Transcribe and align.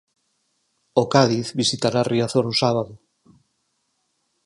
O 1.01 1.03
Cádiz 1.13 1.47
visitará 1.61 2.01
Riazor 2.03 2.45
o 2.53 2.59
sábado. 2.61 2.93